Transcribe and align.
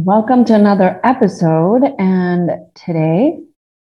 Welcome 0.00 0.44
to 0.44 0.54
another 0.54 1.00
episode. 1.02 1.82
And 1.98 2.52
today 2.76 3.40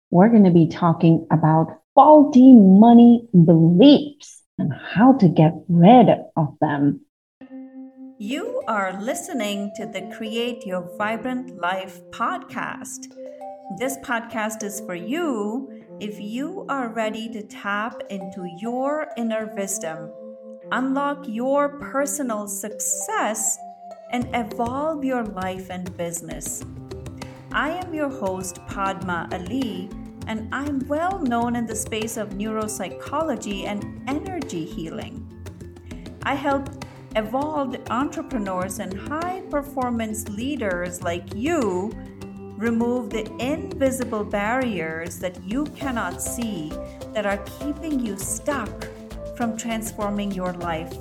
we're 0.09 0.29
going 0.29 0.45
to 0.45 0.51
be 0.51 0.67
talking 0.67 1.27
about 1.29 1.81
faulty 1.93 2.53
money 2.53 3.29
beliefs 3.45 4.41
and 4.57 4.73
how 4.73 5.13
to 5.19 5.27
get 5.27 5.53
rid 5.69 6.07
of 6.35 6.57
them. 6.59 7.01
You 8.17 8.63
are 8.67 8.99
listening 8.99 9.71
to 9.75 9.85
the 9.85 10.11
Create 10.17 10.65
Your 10.65 10.89
Vibrant 10.97 11.61
Life 11.61 12.01
podcast. 12.09 13.13
This 13.77 13.95
podcast 13.99 14.63
is 14.63 14.81
for 14.87 14.95
you 14.95 15.69
if 15.99 16.19
you 16.19 16.65
are 16.67 16.89
ready 16.89 17.29
to 17.29 17.43
tap 17.43 18.01
into 18.09 18.43
your 18.57 19.07
inner 19.17 19.53
wisdom, 19.55 20.11
unlock 20.71 21.25
your 21.27 21.77
personal 21.77 22.47
success 22.47 23.59
and 24.11 24.29
evolve 24.33 25.03
your 25.03 25.23
life 25.23 25.69
and 25.69 25.95
business. 25.97 26.63
I 27.51 27.71
am 27.71 27.93
your 27.93 28.09
host, 28.09 28.59
Padma 28.67 29.29
Ali, 29.31 29.89
and 30.27 30.53
I'm 30.53 30.85
well 30.87 31.19
known 31.19 31.55
in 31.55 31.65
the 31.65 31.75
space 31.75 32.17
of 32.17 32.29
neuropsychology 32.29 33.65
and 33.65 34.01
energy 34.07 34.65
healing. 34.65 35.23
I 36.23 36.35
help 36.35 36.69
evolved 37.15 37.79
entrepreneurs 37.89 38.79
and 38.79 38.93
high 38.93 39.41
performance 39.49 40.27
leaders 40.27 41.01
like 41.01 41.33
you 41.33 41.91
remove 42.57 43.09
the 43.09 43.25
invisible 43.39 44.23
barriers 44.23 45.19
that 45.19 45.41
you 45.43 45.63
cannot 45.65 46.21
see 46.21 46.71
that 47.13 47.25
are 47.25 47.37
keeping 47.59 47.99
you 47.99 48.17
stuck 48.17 48.87
from 49.35 49.55
transforming 49.55 50.31
your 50.31 50.53
life. 50.53 50.93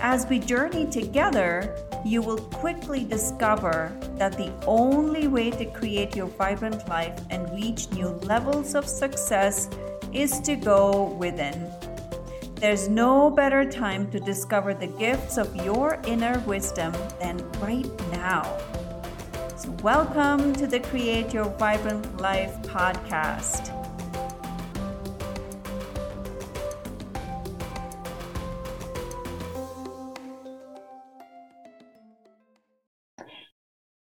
As 0.00 0.28
we 0.28 0.38
journey 0.38 0.86
together, 0.86 1.74
you 2.04 2.22
will 2.22 2.38
quickly 2.38 3.04
discover 3.04 3.90
that 4.14 4.32
the 4.32 4.52
only 4.64 5.26
way 5.26 5.50
to 5.50 5.64
create 5.64 6.14
your 6.14 6.28
vibrant 6.28 6.88
life 6.88 7.18
and 7.30 7.52
reach 7.52 7.90
new 7.90 8.10
levels 8.22 8.76
of 8.76 8.86
success 8.86 9.68
is 10.12 10.38
to 10.40 10.54
go 10.54 11.16
within. 11.18 11.68
There's 12.54 12.88
no 12.88 13.28
better 13.28 13.68
time 13.68 14.08
to 14.12 14.20
discover 14.20 14.72
the 14.72 14.86
gifts 14.86 15.36
of 15.36 15.54
your 15.56 16.00
inner 16.06 16.38
wisdom 16.46 16.92
than 17.18 17.38
right 17.60 17.90
now. 18.12 18.44
So, 19.56 19.72
welcome 19.82 20.52
to 20.54 20.68
the 20.68 20.78
Create 20.78 21.34
Your 21.34 21.46
Vibrant 21.58 22.20
Life 22.20 22.56
podcast. 22.62 23.74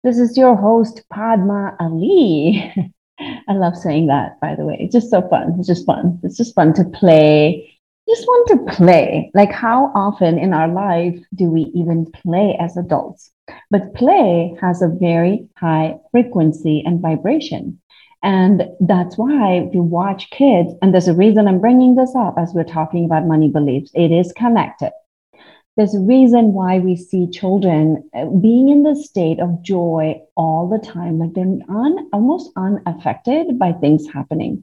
This 0.01 0.17
is 0.17 0.37
your 0.37 0.55
host, 0.55 1.03
Padma 1.11 1.75
Ali. 1.77 2.73
I 3.19 3.53
love 3.53 3.75
saying 3.75 4.07
that, 4.07 4.39
by 4.39 4.55
the 4.55 4.63
way. 4.63 4.77
It's 4.79 4.93
just 4.93 5.09
so 5.09 5.27
fun. 5.27 5.55
It's 5.57 5.67
just 5.67 5.85
fun. 5.85 6.21
It's 6.23 6.37
just 6.37 6.55
fun 6.55 6.73
to 6.75 6.85
play. 6.85 7.77
Just 8.07 8.25
want 8.25 8.47
to 8.47 8.75
play. 8.75 9.29
Like, 9.33 9.51
how 9.51 9.91
often 9.93 10.39
in 10.39 10.53
our 10.53 10.69
life 10.69 11.19
do 11.35 11.49
we 11.49 11.63
even 11.75 12.09
play 12.13 12.57
as 12.61 12.77
adults? 12.77 13.29
But 13.71 13.93
play 13.93 14.55
has 14.61 14.81
a 14.81 14.87
very 14.87 15.49
high 15.57 15.97
frequency 16.11 16.81
and 16.85 17.01
vibration. 17.01 17.81
And 18.23 18.69
that's 18.79 19.17
why 19.17 19.69
you 19.73 19.83
watch 19.83 20.29
kids, 20.29 20.71
and 20.81 20.93
there's 20.93 21.09
a 21.09 21.13
reason 21.13 21.45
I'm 21.45 21.59
bringing 21.59 21.95
this 21.95 22.15
up 22.15 22.35
as 22.37 22.53
we're 22.53 22.63
talking 22.63 23.03
about 23.03 23.25
money 23.25 23.49
beliefs, 23.49 23.91
it 23.93 24.11
is 24.11 24.31
connected 24.31 24.91
there's 25.79 25.95
a 25.95 26.01
reason 26.01 26.51
why 26.51 26.77
we 26.77 26.93
see 26.97 27.29
children 27.29 28.03
uh, 28.13 28.25
being 28.25 28.67
in 28.67 28.83
the 28.83 28.97
state 28.97 29.39
of 29.39 29.61
joy 29.61 30.21
all 30.35 30.67
the 30.67 30.85
time, 30.85 31.17
like 31.17 31.33
they're 31.33 31.45
un, 31.45 32.09
almost 32.11 32.51
unaffected 32.57 33.57
by 33.57 33.71
things 33.71 34.05
happening. 34.11 34.61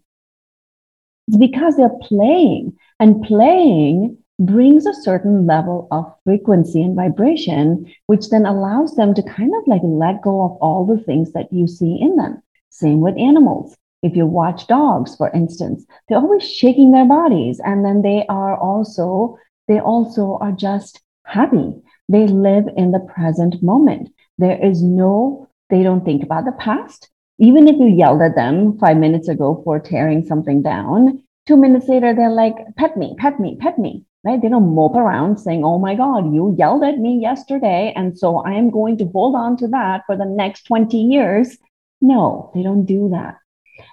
It's 1.27 1.39
because 1.39 1.79
they're 1.79 1.99
playing, 2.03 2.77
and 3.01 3.23
playing 3.23 4.19
brings 4.39 4.85
a 4.85 4.93
certain 4.93 5.47
level 5.47 5.89
of 5.91 6.05
frequency 6.25 6.83
and 6.83 6.95
vibration, 6.95 7.91
which 8.09 8.29
then 8.29 8.45
allows 8.45 8.95
them 8.97 9.15
to 9.15 9.23
kind 9.23 9.55
of 9.55 9.67
like 9.67 9.81
let 9.83 10.21
go 10.21 10.43
of 10.43 10.59
all 10.61 10.85
the 10.85 11.03
things 11.03 11.33
that 11.33 11.51
you 11.51 11.67
see 11.67 11.97
in 11.99 12.17
them. 12.17 12.43
Same 12.69 13.01
with 13.01 13.17
animals. 13.17 13.75
If 14.03 14.15
you 14.17 14.27
watch 14.27 14.67
dogs, 14.67 15.17
for 15.17 15.31
instance, 15.31 15.87
they're 16.11 16.19
always 16.19 16.47
shaking 16.47 16.93
their 16.93 17.07
bodies, 17.07 17.59
and 17.65 17.87
then 17.87 18.03
they 18.03 18.27
are 18.29 18.55
also 18.59 19.39
they 19.67 19.81
also 19.81 20.39
are 20.43 20.53
just 20.53 21.01
happy. 21.27 21.75
They 22.09 22.27
live 22.27 22.65
in 22.77 22.93
the 22.93 23.01
present 23.01 23.63
moment. 23.63 24.11
There 24.39 24.59
is 24.63 24.83
no, 24.83 25.49
they 25.71 25.83
don't 25.83 26.05
think 26.05 26.23
about 26.23 26.45
the 26.45 26.53
past. 26.53 27.11
Even 27.39 27.69
if 27.69 27.77
you 27.77 27.87
yelled 27.87 28.23
at 28.23 28.37
them 28.37 28.79
five 28.79 28.97
minutes 28.97 29.29
ago 29.29 29.61
for 29.65 29.79
tearing 29.79 30.25
something 30.25 30.63
down, 30.63 31.23
two 31.47 31.57
minutes 31.57 31.89
later, 31.89 32.15
they're 32.15 32.31
like, 32.31 32.55
pet 32.77 32.97
me, 32.97 33.15
pet 33.19 33.41
me, 33.41 33.57
pet 33.61 33.79
me, 33.79 34.05
right? 34.25 34.41
They 34.41 34.49
don't 34.49 34.75
mope 34.75 34.95
around 34.95 35.39
saying, 35.39 35.65
oh 35.65 35.79
my 35.79 35.95
God, 35.95 36.33
you 36.33 36.55
yelled 36.59 36.85
at 36.85 36.99
me 36.99 37.19
yesterday. 37.21 37.93
And 37.95 38.19
so 38.19 38.39
I 38.39 38.53
am 38.53 38.71
going 38.71 38.97
to 38.99 39.07
hold 39.07 39.35
on 39.35 39.57
to 39.59 39.69
that 39.69 40.03
for 40.07 40.17
the 40.17 40.25
next 40.25 40.63
20 40.65 40.97
years. 40.97 41.59
No, 42.01 42.51
they 42.55 42.63
don't 42.63 42.87
do 42.87 43.11
that. 43.11 43.37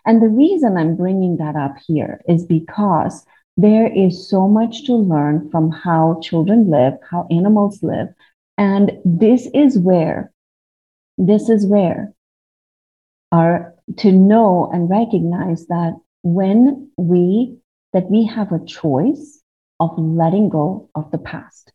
And 0.05 0.21
the 0.21 0.29
reason 0.29 0.77
I'm 0.77 0.95
bringing 0.95 1.37
that 1.37 1.55
up 1.55 1.75
here 1.85 2.21
is 2.27 2.45
because 2.45 3.25
there 3.57 3.87
is 3.87 4.29
so 4.29 4.47
much 4.47 4.85
to 4.85 4.95
learn 4.95 5.49
from 5.51 5.71
how 5.71 6.19
children 6.21 6.69
live, 6.69 6.93
how 7.09 7.27
animals 7.29 7.83
live. 7.83 8.07
And 8.57 8.93
this 9.05 9.47
is 9.53 9.77
where, 9.77 10.31
this 11.17 11.49
is 11.49 11.65
where 11.65 12.13
are 13.31 13.73
to 13.97 14.11
know 14.11 14.69
and 14.71 14.89
recognize 14.89 15.67
that 15.67 15.93
when 16.23 16.89
we, 16.97 17.57
that 17.93 18.09
we 18.09 18.25
have 18.25 18.51
a 18.51 18.65
choice 18.65 19.41
of 19.79 19.97
letting 19.97 20.49
go 20.49 20.89
of 20.95 21.11
the 21.11 21.17
past. 21.17 21.71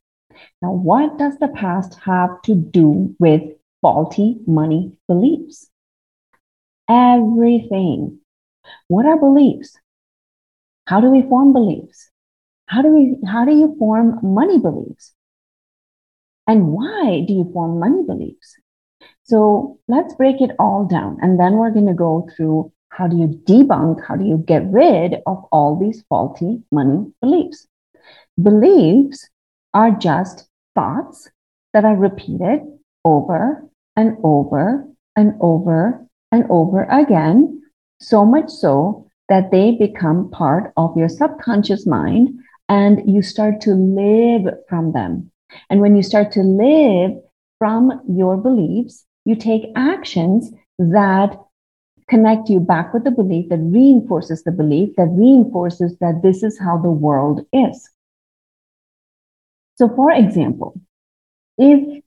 Now, 0.63 0.73
what 0.73 1.19
does 1.19 1.39
the 1.39 1.49
past 1.49 1.99
have 2.05 2.43
to 2.43 2.55
do 2.55 3.15
with 3.19 3.43
faulty 3.83 4.39
money 4.47 4.93
beliefs? 5.07 5.69
Everything. 6.89 8.21
What 8.87 9.07
are 9.07 9.19
beliefs? 9.19 9.77
How 10.89 11.03
do 11.03 11.11
we 11.11 11.21
form 11.21 11.53
beliefs? 11.53 12.11
How 12.65 12.81
do 12.81 12.89
we 12.89 13.19
how 13.27 13.45
do 13.45 13.53
you 13.53 13.77
form 13.79 14.19
money 14.23 14.59
beliefs? 14.59 15.13
And 16.47 16.69
why 16.69 17.27
do 17.29 17.35
you 17.35 17.51
form 17.53 17.79
money 17.79 18.05
beliefs? 18.07 18.57
So 19.25 19.79
let's 19.87 20.15
break 20.15 20.41
it 20.41 20.53
all 20.59 20.87
down. 20.87 21.19
And 21.21 21.39
then 21.39 21.59
we're 21.59 21.73
going 21.73 21.89
to 21.89 21.93
go 21.93 22.27
through 22.35 22.73
how 22.89 23.07
do 23.07 23.19
you 23.19 23.27
debunk, 23.27 24.03
how 24.03 24.17
do 24.17 24.25
you 24.25 24.39
get 24.39 24.65
rid 24.71 25.17
of 25.27 25.45
all 25.53 25.79
these 25.79 26.03
faulty 26.09 26.63
money 26.73 27.13
beliefs? 27.21 27.67
Beliefs 28.43 29.29
are 29.75 29.91
just 29.91 30.49
thoughts 30.75 31.31
that 31.75 31.85
are 31.85 31.97
repeated 31.97 32.61
over 33.05 33.63
and 33.95 34.17
over 34.25 34.89
and 35.17 35.35
over 35.43 36.07
and 36.33 36.47
over 36.49 36.85
again, 36.85 37.61
so 38.01 38.25
much 38.25 38.49
so 38.49 39.08
that 39.29 39.51
they 39.51 39.73
become 39.73 40.31
part 40.31 40.73
of 40.77 40.97
your 40.97 41.09
subconscious 41.09 41.87
mind 41.87 42.31
and 42.69 43.03
you 43.11 43.23
start 43.23 43.61
to 43.63 43.75
live 43.75 44.55
from 44.69 44.93
them. 44.93 45.31
And 45.71 45.81
when 45.81 45.97
you 45.97 46.03
start 46.03 46.33
to 46.33 46.41
live 46.41 47.13
from 47.59 48.01
your 48.09 48.37
beliefs, 48.37 49.05
you 49.25 49.37
take 49.37 49.73
actions 49.77 50.51
that 50.79 51.39
connect 52.09 52.49
you 52.49 52.61
back 52.61 52.95
with 52.95 53.05
the 53.05 53.11
belief 53.11 53.49
that 53.51 53.59
reinforces 53.59 54.43
the 54.45 54.53
belief 54.53 54.91
that 54.97 55.09
reinforces 55.11 55.97
that 55.99 56.23
this 56.23 56.43
is 56.43 56.59
how 56.59 56.79
the 56.79 56.91
world 56.91 57.47
is. 57.53 57.91
So, 59.77 59.89
for 59.95 60.11
example, 60.11 60.81
if 61.59 62.03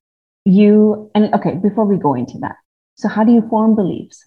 you, 0.46 1.12
and 1.14 1.34
okay, 1.36 1.56
before 1.56 1.86
we 1.86 1.98
go 1.98 2.16
into 2.16 2.38
that, 2.40 2.56
so 2.96 3.08
how 3.08 3.24
do 3.24 3.32
you 3.32 3.48
form 3.50 3.76
beliefs? 3.76 4.26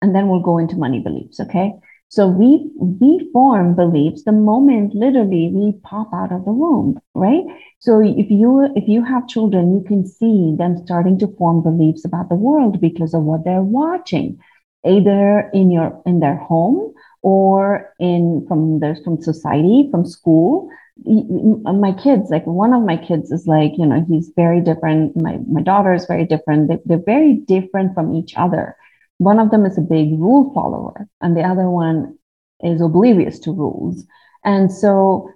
And 0.00 0.14
then 0.14 0.28
we'll 0.28 0.40
go 0.40 0.58
into 0.58 0.76
money 0.76 0.98
beliefs, 0.98 1.38
okay? 1.38 1.72
So 2.12 2.28
we 2.28 2.70
we 2.76 3.30
form 3.32 3.74
beliefs 3.74 4.24
the 4.24 4.32
moment 4.32 4.94
literally 4.94 5.50
we 5.50 5.72
pop 5.82 6.12
out 6.12 6.30
of 6.30 6.44
the 6.44 6.52
womb, 6.52 7.00
right? 7.14 7.42
So 7.78 8.02
if 8.02 8.30
you 8.30 8.70
if 8.76 8.86
you 8.86 9.02
have 9.02 9.26
children, 9.28 9.72
you 9.72 9.82
can 9.82 10.04
see 10.06 10.54
them 10.58 10.76
starting 10.84 11.18
to 11.20 11.34
form 11.38 11.62
beliefs 11.62 12.04
about 12.04 12.28
the 12.28 12.34
world 12.34 12.82
because 12.82 13.14
of 13.14 13.22
what 13.22 13.46
they're 13.46 13.62
watching, 13.62 14.38
either 14.84 15.48
in 15.54 15.70
your 15.70 16.02
in 16.04 16.20
their 16.20 16.36
home 16.36 16.92
or 17.22 17.94
in 17.98 18.44
from 18.46 18.80
the 18.80 18.94
from 19.02 19.22
society, 19.22 19.88
from 19.90 20.04
school. 20.04 20.68
My 21.06 21.92
kids, 21.92 22.28
like 22.28 22.46
one 22.46 22.74
of 22.74 22.82
my 22.82 22.98
kids 22.98 23.32
is 23.32 23.46
like, 23.46 23.72
you 23.78 23.86
know, 23.86 24.04
he's 24.06 24.30
very 24.36 24.60
different. 24.60 25.16
My 25.16 25.38
my 25.48 25.62
daughter 25.62 25.94
is 25.94 26.04
very 26.04 26.26
different. 26.26 26.68
They, 26.68 26.78
they're 26.84 27.08
very 27.16 27.32
different 27.32 27.94
from 27.94 28.14
each 28.14 28.34
other 28.36 28.76
one 29.22 29.38
of 29.38 29.50
them 29.50 29.64
is 29.64 29.78
a 29.78 29.82
big 29.82 30.18
rule 30.18 30.52
follower, 30.52 31.06
and 31.20 31.36
the 31.36 31.42
other 31.42 31.70
one 31.70 32.18
is 32.60 32.80
oblivious 32.80 33.38
to 33.40 33.52
rules. 33.52 34.04
And 34.44 34.72
so, 34.72 35.30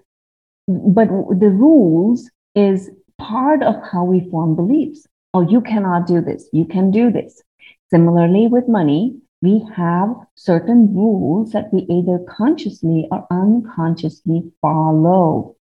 but 0.67 1.09
the 1.09 1.51
rules 1.51 2.29
is 2.55 2.91
part 3.19 3.63
of 3.63 3.77
how 3.93 4.05
we 4.05 4.29
form 4.31 4.57
beliefs. 4.57 5.07
oh, 5.35 5.43
you 5.43 5.61
cannot 5.61 6.07
do 6.07 6.21
this, 6.21 6.49
you 6.53 6.65
can 6.65 6.91
do 6.91 7.11
this. 7.13 7.43
Similarly, 7.91 8.49
with 8.49 8.69
money, 8.69 9.17
we 9.43 9.65
have 9.77 10.09
certain 10.35 10.95
rules 10.95 11.53
that 11.53 11.73
we 11.73 11.81
either 11.97 12.19
consciously 12.29 13.07
or 13.13 13.27
unconsciously 13.31 14.51
follow. 14.63 15.57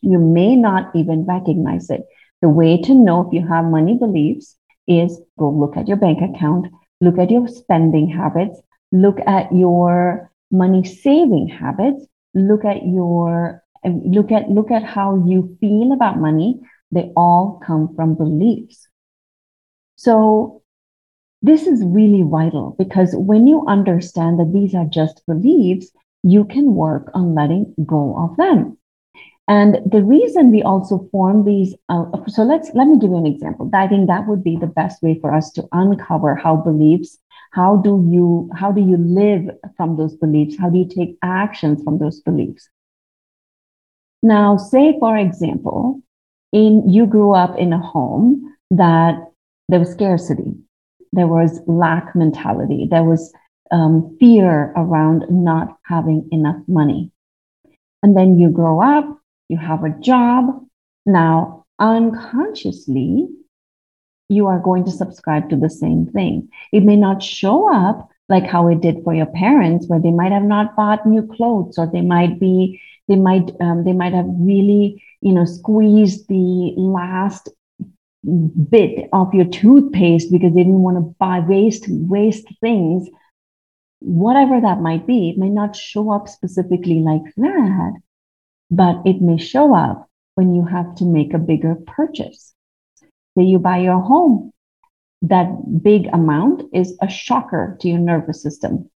You 0.00 0.18
may 0.18 0.56
not 0.56 0.96
even 0.96 1.26
recognize 1.26 1.90
it. 1.90 2.02
The 2.40 2.48
way 2.48 2.80
to 2.82 2.94
know 2.94 3.20
if 3.26 3.32
you 3.32 3.46
have 3.46 3.66
money 3.66 3.96
beliefs 3.98 4.56
is 4.88 5.20
go 5.38 5.50
look 5.50 5.76
at 5.76 5.86
your 5.86 5.98
bank 5.98 6.18
account, 6.22 6.66
look 7.02 7.18
at 7.18 7.30
your 7.30 7.48
spending 7.48 8.08
habits, 8.08 8.58
look 8.92 9.18
at 9.26 9.52
your 9.52 10.30
money 10.50 10.84
saving 10.84 11.48
habits, 11.48 12.06
look 12.32 12.64
at 12.64 12.86
your 12.86 13.62
look 13.84 14.30
at 14.30 14.48
look 14.48 14.70
at 14.70 14.84
how 14.84 15.24
you 15.26 15.56
feel 15.60 15.92
about 15.92 16.20
money. 16.20 16.60
They 16.92 17.12
all 17.16 17.60
come 17.66 17.94
from 17.96 18.14
beliefs. 18.14 18.88
So 19.96 20.62
this 21.42 21.66
is 21.66 21.82
really 21.84 22.22
vital 22.22 22.76
because 22.78 23.14
when 23.16 23.48
you 23.48 23.66
understand 23.66 24.38
that 24.38 24.52
these 24.52 24.74
are 24.74 24.84
just 24.86 25.26
beliefs, 25.26 25.90
you 26.22 26.44
can 26.44 26.74
work 26.74 27.10
on 27.14 27.34
letting 27.34 27.74
go 27.84 28.16
of 28.16 28.36
them. 28.36 28.78
And 29.48 29.78
the 29.90 30.02
reason 30.02 30.52
we 30.52 30.62
also 30.62 31.08
form 31.10 31.44
these, 31.44 31.74
uh, 31.88 32.04
so 32.28 32.44
let's 32.44 32.70
let 32.74 32.86
me 32.86 32.98
give 32.98 33.10
you 33.10 33.16
an 33.16 33.26
example. 33.26 33.68
I 33.74 33.88
think 33.88 34.06
that 34.06 34.28
would 34.28 34.44
be 34.44 34.56
the 34.56 34.68
best 34.68 35.02
way 35.02 35.18
for 35.20 35.34
us 35.34 35.50
to 35.52 35.68
uncover 35.72 36.36
how 36.36 36.56
beliefs, 36.56 37.18
how 37.50 37.76
do 37.76 38.08
you, 38.10 38.50
how 38.54 38.70
do 38.70 38.80
you 38.80 38.96
live 38.96 39.50
from 39.76 39.96
those 39.96 40.16
beliefs? 40.16 40.56
How 40.58 40.70
do 40.70 40.78
you 40.78 40.88
take 40.88 41.18
actions 41.22 41.82
from 41.82 41.98
those 41.98 42.20
beliefs? 42.20 42.68
Now, 44.22 44.56
say 44.56 44.96
for 45.00 45.16
example, 45.16 46.00
in 46.52 46.88
you 46.88 47.06
grew 47.06 47.34
up 47.34 47.58
in 47.58 47.72
a 47.72 47.78
home 47.78 48.54
that 48.70 49.16
there 49.68 49.80
was 49.80 49.90
scarcity, 49.90 50.54
there 51.12 51.26
was 51.26 51.60
lack 51.66 52.14
mentality, 52.14 52.86
there 52.88 53.04
was 53.04 53.32
um, 53.72 54.16
fear 54.20 54.72
around 54.76 55.24
not 55.30 55.78
having 55.84 56.28
enough 56.30 56.62
money. 56.68 57.10
And 58.02 58.16
then 58.16 58.38
you 58.38 58.50
grow 58.50 58.80
up, 58.80 59.18
you 59.48 59.58
have 59.58 59.84
a 59.84 59.90
job. 60.00 60.64
Now, 61.06 61.64
unconsciously, 61.78 63.28
you 64.28 64.46
are 64.46 64.58
going 64.58 64.84
to 64.84 64.90
subscribe 64.90 65.50
to 65.50 65.56
the 65.56 65.70
same 65.70 66.06
thing. 66.06 66.48
It 66.72 66.84
may 66.84 66.96
not 66.96 67.22
show 67.22 67.72
up 67.72 68.08
like 68.28 68.46
how 68.46 68.68
it 68.68 68.80
did 68.80 69.02
for 69.04 69.14
your 69.14 69.26
parents, 69.26 69.86
where 69.88 70.00
they 70.00 70.10
might 70.10 70.32
have 70.32 70.44
not 70.44 70.74
bought 70.74 71.06
new 71.06 71.26
clothes, 71.26 71.76
or 71.76 71.86
they 71.86 72.00
might 72.00 72.40
be, 72.40 72.80
they 73.08 73.16
might, 73.16 73.50
um, 73.60 73.84
they 73.84 73.92
might 73.92 74.14
have 74.14 74.26
really, 74.28 75.02
you 75.20 75.32
know, 75.32 75.44
squeezed 75.44 76.28
the 76.28 76.72
last 76.76 77.50
bit 78.70 79.08
of 79.12 79.34
your 79.34 79.46
toothpaste 79.46 80.30
because 80.30 80.54
they 80.54 80.62
didn't 80.62 80.82
want 80.82 80.96
to 80.96 81.14
buy 81.18 81.40
waste 81.40 81.86
waste 81.88 82.46
things 82.60 83.08
whatever 83.98 84.60
that 84.60 84.80
might 84.80 85.04
be 85.08 85.30
it 85.30 85.38
may 85.38 85.48
not 85.48 85.74
show 85.74 86.12
up 86.12 86.28
specifically 86.28 87.00
like 87.00 87.22
that 87.36 87.92
but 88.72 89.02
it 89.04 89.20
may 89.20 89.36
show 89.36 89.74
up 89.74 90.08
when 90.34 90.54
you 90.54 90.64
have 90.64 90.94
to 90.96 91.04
make 91.04 91.34
a 91.34 91.38
bigger 91.38 91.76
purchase. 91.86 92.54
Say 93.36 93.44
you 93.44 93.58
buy 93.58 93.78
your 93.78 94.00
home, 94.00 94.50
that 95.20 95.46
big 95.82 96.08
amount 96.14 96.62
is 96.72 96.96
a 97.02 97.08
shocker 97.08 97.76
to 97.80 97.88
your 97.88 97.98
nervous 97.98 98.42
system. 98.42 98.90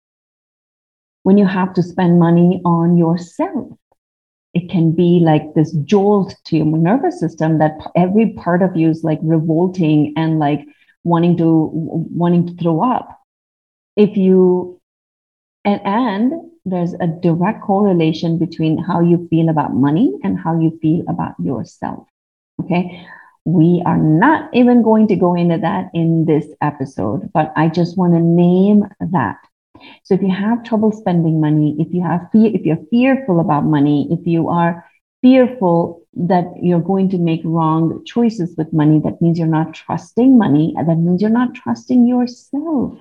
When 1.23 1.39
you 1.39 1.47
have 1.47 1.73
to 1.75 1.83
spend 1.83 2.19
money 2.19 2.61
on 2.67 2.99
yourself, 2.99 3.79
it 4.53 4.69
can 4.69 4.93
be 4.93 5.21
like 5.25 5.55
this 5.55 5.73
jolt 5.85 6.35
to 6.45 6.59
your 6.59 6.67
nervous 6.67 7.19
system 7.19 7.59
that 7.59 7.79
every 7.97 8.35
part 8.35 8.63
of 8.63 8.77
you 8.77 8.91
is 8.91 9.03
like 9.03 9.21
revolting 9.23 10.13
and 10.19 10.39
like 10.39 10.61
wanting 11.03 11.39
to 11.39 11.71
wanting 11.73 12.47
to 12.47 12.63
throw 12.63 12.83
up. 12.83 13.09
If 13.97 14.19
you 14.19 14.83
and 15.65 15.81
and 15.87 16.52
there's 16.65 16.95
a 16.95 17.07
direct 17.07 17.63
correlation 17.63 18.39
between 18.39 18.79
how 18.79 19.01
you 19.01 19.27
feel 19.29 19.49
about 19.49 19.75
money 19.75 20.13
and 20.23 20.39
how 20.39 20.59
you 20.61 20.79
feel 20.81 21.05
about 21.09 21.35
yourself. 21.43 22.07
Okay. 22.61 23.07
We 23.45 23.83
are 23.85 23.99
not 23.99 24.55
even 24.55 24.83
going 24.83 25.09
to 25.09 25.17
go 25.17 25.35
into 25.35 25.59
that 25.59 25.91
in 25.95 26.27
this 26.27 26.47
episode, 26.61 27.33
but 27.33 27.53
I 27.57 27.69
just 27.69 27.99
want 27.99 28.15
to 28.15 28.21
name 28.21 28.85
that. 29.01 29.39
So 30.05 30.15
if 30.15 30.23
you 30.23 30.31
have 30.31 30.63
trouble 30.63 30.93
spending 30.93 31.41
money, 31.41 31.75
if 31.81 31.93
you 31.93 32.03
have 32.03 32.29
fear, 32.31 32.53
if 32.55 32.65
you're 32.65 32.85
fearful 32.91 33.41
about 33.41 33.65
money, 33.65 34.07
if 34.13 34.27
you 34.29 34.49
are 34.49 34.87
fearful 35.23 36.03
that 36.15 36.45
you're 36.61 36.81
going 36.81 37.09
to 37.11 37.19
make 37.19 37.41
wrong 37.45 38.05
choices 38.05 38.55
with 38.57 38.73
money, 38.73 39.01
that 39.01 39.21
means 39.21 39.39
you're 39.39 39.49
not 39.49 39.75
trusting 39.75 40.39
money, 40.39 40.75
and 40.77 40.89
that 40.89 40.97
means 40.97 41.21
you're 41.21 41.31
not 41.31 41.55
trusting 41.55 42.07
yourself. 42.07 42.97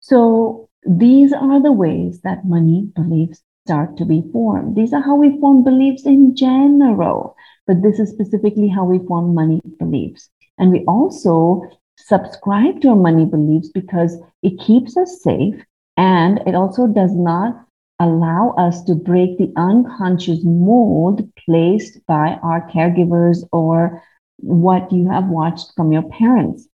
So 0.00 0.68
these 0.86 1.32
are 1.32 1.62
the 1.62 1.72
ways 1.72 2.20
that 2.22 2.44
money 2.46 2.88
beliefs 2.94 3.42
start 3.66 3.96
to 3.96 4.04
be 4.04 4.22
formed. 4.32 4.76
These 4.76 4.92
are 4.92 5.02
how 5.02 5.16
we 5.16 5.40
form 5.40 5.64
beliefs 5.64 6.06
in 6.06 6.36
general, 6.36 7.36
but 7.66 7.82
this 7.82 7.98
is 7.98 8.10
specifically 8.10 8.68
how 8.68 8.84
we 8.84 9.04
form 9.06 9.34
money 9.34 9.60
beliefs. 9.78 10.30
And 10.58 10.70
we 10.70 10.84
also 10.84 11.62
subscribe 11.96 12.80
to 12.80 12.90
our 12.90 12.96
money 12.96 13.24
beliefs 13.24 13.70
because 13.74 14.16
it 14.42 14.60
keeps 14.60 14.96
us 14.96 15.22
safe 15.22 15.64
and 15.96 16.40
it 16.46 16.54
also 16.54 16.86
does 16.86 17.14
not 17.14 17.66
allow 17.98 18.50
us 18.58 18.84
to 18.84 18.94
break 18.94 19.38
the 19.38 19.52
unconscious 19.56 20.40
mold 20.44 21.28
placed 21.44 21.98
by 22.06 22.38
our 22.42 22.70
caregivers 22.70 23.38
or 23.52 24.02
what 24.36 24.92
you 24.92 25.08
have 25.10 25.26
watched 25.26 25.72
from 25.74 25.92
your 25.92 26.02
parents 26.10 26.68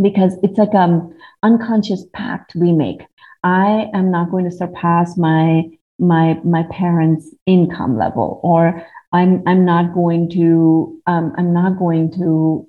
because 0.00 0.36
it's 0.42 0.58
like 0.58 0.74
an 0.74 1.14
unconscious 1.42 2.04
pact 2.14 2.54
we 2.54 2.72
make 2.72 3.02
I 3.42 3.88
am 3.94 4.10
not 4.10 4.30
going 4.30 4.44
to 4.44 4.50
surpass 4.50 5.16
my 5.16 5.64
my 5.98 6.40
my 6.44 6.64
parents' 6.70 7.34
income 7.46 7.98
level, 7.98 8.40
or 8.42 8.84
I'm 9.12 9.42
I'm 9.46 9.64
not 9.64 9.94
going 9.94 10.30
to 10.30 11.00
um, 11.06 11.32
I'm 11.36 11.52
not 11.52 11.78
going 11.78 12.12
to 12.12 12.68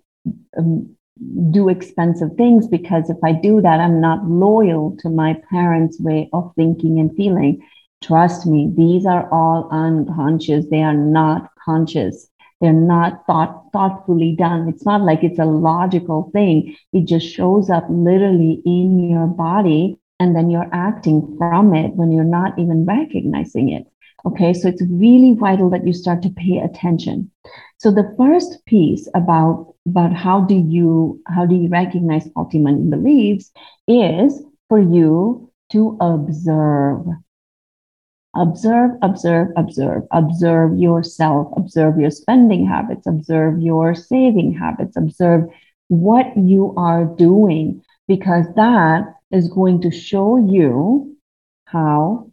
um, 0.58 0.96
do 1.52 1.70
expensive 1.70 2.36
things 2.38 2.68
because 2.68 3.10
if 3.10 3.18
I 3.24 3.34
do 3.34 3.62
that, 3.62 3.80
I'm 3.80 4.00
not 4.00 4.26
loyal 4.26 4.96
to 5.00 5.10
my 5.10 5.42
parents' 5.50 6.00
way 6.00 6.30
of 6.34 6.52
thinking 6.56 7.00
and 7.00 7.16
feeling. 7.16 7.62
Trust 8.02 8.46
me, 8.46 8.72
these 8.76 9.06
are 9.06 9.30
all 9.32 9.68
unconscious. 9.72 10.66
They 10.70 10.82
are 10.82 10.94
not 10.94 11.50
conscious. 11.64 12.30
They're 12.62 12.74
not 12.74 13.26
thought 13.26 13.66
thoughtfully 13.74 14.36
done. 14.38 14.70
It's 14.70 14.86
not 14.86 15.02
like 15.02 15.24
it's 15.24 15.40
a 15.40 15.46
logical 15.46 16.30
thing. 16.32 16.76
It 16.94 17.06
just 17.06 17.28
shows 17.28 17.70
up 17.70 17.86
literally 17.90 18.62
in 18.66 19.10
your 19.10 19.28
body 19.28 19.98
and 20.20 20.36
then 20.36 20.50
you're 20.50 20.70
acting 20.74 21.36
from 21.38 21.74
it 21.74 21.96
when 21.96 22.12
you're 22.12 22.24
not 22.24 22.58
even 22.60 22.86
recognizing 22.86 23.70
it. 23.70 23.88
Okay, 24.26 24.54
so 24.54 24.68
it's 24.68 24.84
really 24.90 25.34
vital 25.34 25.70
that 25.70 25.88
you 25.88 25.94
start 25.94 26.22
to 26.24 26.30
pay 26.30 26.58
attention. 26.58 27.32
So 27.78 27.90
the 27.90 28.14
first 28.18 28.66
piece 28.66 29.08
about 29.16 29.76
about 29.88 30.14
how 30.14 30.42
do 30.42 30.56
you 30.56 31.22
how 31.26 31.46
do 31.46 31.56
you 31.56 31.70
recognize 31.70 32.30
ultimate 32.36 32.90
beliefs 32.90 33.52
is 33.88 34.44
for 34.68 34.80
you 34.80 35.50
to 35.72 35.98
observe. 36.02 37.06
Observe, 38.36 38.92
observe, 39.02 39.48
observe, 39.58 40.04
observe 40.12 40.78
yourself, 40.78 41.52
observe 41.58 41.98
your 41.98 42.12
spending 42.12 42.68
habits, 42.68 43.08
observe 43.08 43.60
your 43.60 43.96
saving 43.96 44.54
habits, 44.54 44.96
observe 44.96 45.50
what 45.88 46.38
you 46.38 46.74
are 46.78 47.06
doing, 47.06 47.82
because 48.08 48.46
that 48.56 49.16
is 49.32 49.50
going 49.50 49.82
to 49.82 49.92
show 49.92 50.38
you 50.38 51.16
how 51.66 52.32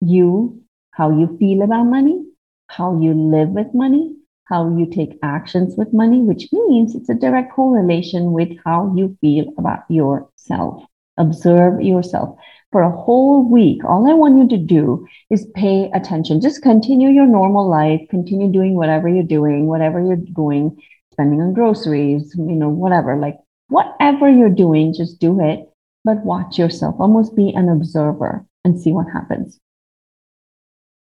you 0.00 0.60
how 0.90 1.10
you 1.10 1.36
feel 1.38 1.62
about 1.62 1.84
money, 1.84 2.24
how 2.68 2.98
you 3.00 3.12
live 3.12 3.48
with 3.48 3.66
money, 3.74 4.14
how 4.44 4.68
you 4.76 4.86
take 4.86 5.18
actions 5.22 5.74
with 5.76 5.92
money, 5.92 6.20
which 6.20 6.48
means 6.52 6.94
it's 6.94 7.08
a 7.08 7.14
direct 7.14 7.52
correlation 7.52 8.32
with 8.32 8.48
how 8.64 8.92
you 8.94 9.16
feel 9.20 9.46
about 9.58 9.80
yourself. 9.88 10.84
Observe 11.16 11.80
yourself 11.80 12.36
for 12.70 12.82
a 12.82 12.90
whole 12.90 13.48
week. 13.48 13.84
All 13.84 14.08
I 14.08 14.14
want 14.14 14.38
you 14.38 14.56
to 14.56 14.64
do 14.64 15.06
is 15.30 15.48
pay 15.54 15.90
attention. 15.94 16.40
Just 16.40 16.62
continue 16.62 17.08
your 17.08 17.26
normal 17.26 17.68
life, 17.68 18.00
continue 18.08 18.52
doing 18.52 18.74
whatever 18.74 19.08
you're 19.08 19.24
doing, 19.24 19.66
whatever 19.66 20.00
you're 20.00 20.16
doing, 20.16 20.76
spending 21.12 21.40
on 21.40 21.54
groceries, 21.54 22.34
you 22.36 22.56
know, 22.56 22.68
whatever. 22.68 23.16
Like 23.16 23.38
whatever 23.68 24.28
you're 24.28 24.48
doing, 24.48 24.94
just 24.94 25.18
do 25.18 25.40
it 25.40 25.68
but 26.04 26.24
watch 26.24 26.58
yourself, 26.58 26.96
almost 26.98 27.34
be 27.34 27.52
an 27.54 27.68
observer 27.68 28.46
and 28.64 28.80
see 28.80 28.92
what 28.92 29.06
happens. 29.12 29.58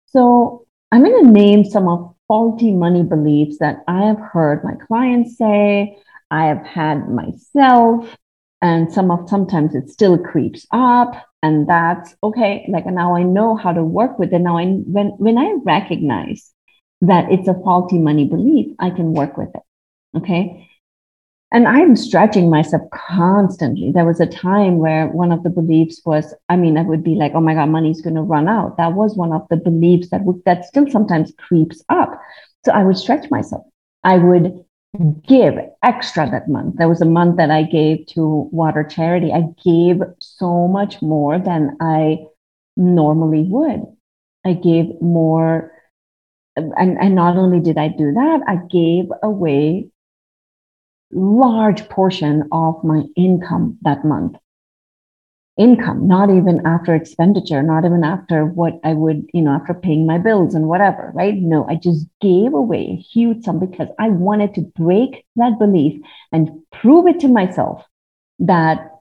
So 0.08 0.66
I'm 0.92 1.04
going 1.04 1.26
to 1.26 1.32
name 1.32 1.64
some 1.64 1.88
of 1.88 2.14
faulty 2.28 2.72
money 2.72 3.04
beliefs 3.04 3.58
that 3.60 3.84
I 3.88 4.06
have 4.06 4.20
heard 4.20 4.64
my 4.64 4.74
clients 4.88 5.38
say, 5.38 5.98
I 6.30 6.46
have 6.46 6.66
had 6.66 7.10
myself, 7.10 8.16
and 8.62 8.92
some 8.92 9.12
of 9.12 9.30
sometimes 9.30 9.76
it 9.76 9.90
still 9.90 10.18
creeps 10.18 10.66
up, 10.72 11.14
and 11.44 11.68
that's 11.68 12.16
okay. 12.24 12.66
Like 12.70 12.86
now 12.86 13.16
I 13.16 13.24
know 13.24 13.56
how 13.56 13.74
to 13.74 13.84
work 13.84 14.20
with 14.20 14.34
it. 14.34 14.40
Now 14.40 14.58
I 14.58 14.66
when 14.66 15.08
when 15.18 15.38
I 15.38 15.56
recognize 15.66 16.54
that 17.02 17.32
it's 17.32 17.48
a 17.48 17.54
faulty 17.66 17.98
money 17.98 18.26
belief, 18.26 18.76
I 18.80 18.92
can 18.92 19.14
work 19.14 19.38
with 19.38 19.50
it. 19.56 19.64
Okay. 20.18 20.70
And 21.52 21.68
I'm 21.68 21.98
stretching 21.98 22.50
myself 22.50 22.84
constantly. 22.94 23.92
There 23.92 24.06
was 24.06 24.22
a 24.22 24.26
time 24.26 24.78
where 24.78 25.08
one 25.08 25.34
of 25.34 25.44
the 25.44 25.50
beliefs 25.50 26.02
was, 26.06 26.34
I 26.48 26.56
mean, 26.56 26.78
I 26.78 26.84
would 26.84 27.04
be 27.04 27.16
like, 27.16 27.34
oh 27.36 27.42
my 27.42 27.54
God, 27.54 27.70
money's 27.70 28.02
going 28.02 28.16
to 28.16 28.22
run 28.22 28.48
out. 28.48 28.78
That 28.78 28.94
was 28.94 29.18
one 29.18 29.34
of 29.34 29.46
the 29.50 29.58
beliefs 29.58 30.10
that 30.12 30.24
would, 30.24 30.42
that 30.46 30.64
still 30.64 30.90
sometimes 30.90 31.34
creeps 31.38 31.84
up. 31.90 32.18
So 32.64 32.72
I 32.72 32.84
would 32.84 32.98
stretch 32.98 33.30
myself. 33.30 33.66
I 34.04 34.18
would 34.18 34.64
give 35.28 35.56
extra 35.84 36.30
that 36.30 36.48
month. 36.48 36.78
There 36.78 36.90
was 36.90 37.02
a 37.02 37.06
month 37.06 37.38
that 37.38 37.52
I 37.52 37.64
gave 37.64 38.08
to 38.08 38.50
water 38.52 38.84
charity. 38.84 39.34
I 39.34 39.44
gave 39.64 40.02
so 40.20 40.68
much 40.70 41.02
more 41.02 41.38
than 41.38 41.76
I 41.82 42.20
normally 42.78 43.44
would. 43.44 43.82
I 44.46 44.54
gave 44.54 45.02
more. 45.02 45.74
And, 46.56 46.98
and 46.98 47.16
not 47.16 47.38
only 47.38 47.60
did 47.60 47.78
I 47.78 47.90
do 47.90 48.14
that, 48.14 48.42
I 48.48 48.58
gave 48.70 49.06
away 49.22 49.91
large 51.14 51.88
portion 51.90 52.48
of 52.52 52.84
my 52.84 53.04
income 53.16 53.78
that 53.82 54.06
month. 54.06 54.38
Income, 55.58 56.08
not 56.08 56.30
even 56.30 56.66
after 56.66 56.96
expenditure, 56.96 57.62
not 57.62 57.86
even 57.86 58.04
after 58.04 58.46
what 58.46 58.80
I 58.84 58.94
would, 58.94 59.30
you 59.34 59.42
know, 59.42 59.52
after 59.52 59.74
paying 59.74 60.06
my 60.06 60.18
bills 60.18 60.56
and 60.56 60.68
whatever, 60.68 61.12
right? 61.14 61.36
No, 61.36 61.68
I 61.68 61.76
just 61.76 62.08
gave 62.22 62.54
away 62.54 62.88
a 62.92 63.02
huge 63.02 63.44
sum 63.44 63.60
because 63.60 63.90
I 64.00 64.10
wanted 64.10 64.56
to 64.56 64.62
break 64.62 65.26
that 65.36 65.60
belief 65.60 66.02
and 66.32 66.62
prove 66.72 67.08
it 67.08 67.20
to 67.20 67.28
myself 67.28 67.84
that 68.40 68.92